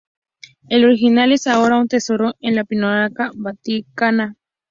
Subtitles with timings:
[0.67, 4.35] El original es ahora un tesoro en la Pinacoteca Vaticana.